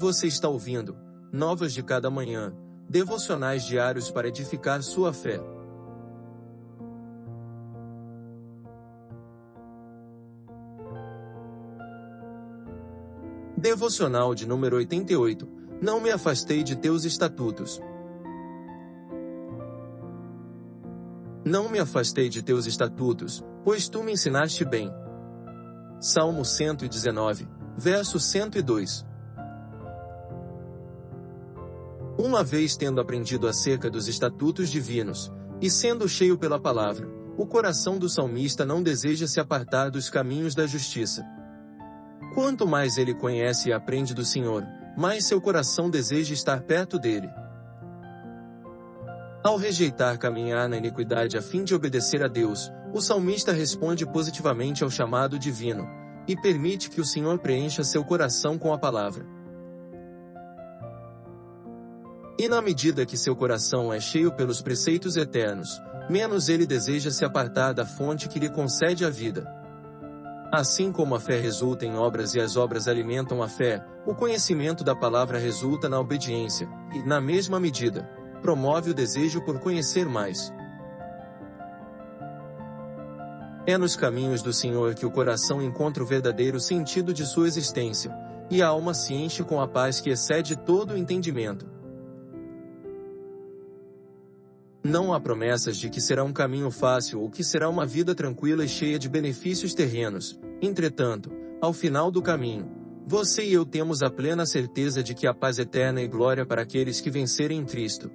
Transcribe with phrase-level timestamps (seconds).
[0.00, 0.96] Você está ouvindo
[1.30, 2.54] Novas de Cada Manhã,
[2.88, 5.38] devocionais diários para edificar sua fé.
[13.54, 15.46] Devocional de número 88.
[15.82, 17.78] Não me afastei de teus estatutos.
[21.44, 24.90] Não me afastei de teus estatutos, pois tu me ensinaste bem.
[26.00, 27.46] Salmo 119,
[27.76, 29.09] verso 102.
[32.22, 37.98] Uma vez tendo aprendido acerca dos estatutos divinos, e sendo cheio pela palavra, o coração
[37.98, 41.24] do salmista não deseja se apartar dos caminhos da justiça.
[42.34, 44.66] Quanto mais ele conhece e aprende do Senhor,
[44.98, 47.30] mais seu coração deseja estar perto dele.
[49.42, 54.84] Ao rejeitar caminhar na iniquidade a fim de obedecer a Deus, o salmista responde positivamente
[54.84, 55.88] ao chamado divino,
[56.28, 59.39] e permite que o Senhor preencha seu coração com a palavra.
[62.40, 67.22] E na medida que seu coração é cheio pelos preceitos eternos, menos ele deseja se
[67.22, 69.46] apartar da fonte que lhe concede a vida.
[70.50, 74.82] Assim como a fé resulta em obras e as obras alimentam a fé, o conhecimento
[74.82, 78.08] da palavra resulta na obediência, e, na mesma medida,
[78.40, 80.50] promove o desejo por conhecer mais.
[83.66, 88.10] É nos caminhos do Senhor que o coração encontra o verdadeiro sentido de sua existência,
[88.50, 91.79] e a alma se enche com a paz que excede todo o entendimento.
[94.82, 98.64] Não há promessas de que será um caminho fácil ou que será uma vida tranquila
[98.64, 100.40] e cheia de benefícios terrenos.
[100.62, 102.66] Entretanto, ao final do caminho,
[103.06, 106.62] você e eu temos a plena certeza de que há paz eterna e glória para
[106.62, 108.10] aqueles que vencerem em Cristo.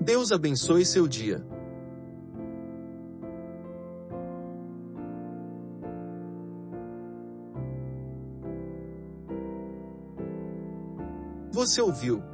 [0.00, 1.44] Deus abençoe seu dia.
[11.50, 12.33] Você ouviu